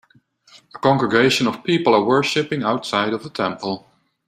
A 0.73 0.79
congregation 0.79 1.45
of 1.45 1.63
people 1.63 1.93
are 1.93 2.03
worshipping 2.03 2.63
outside 2.63 3.13
of 3.13 3.23
a 3.23 3.29
temple. 3.29 3.87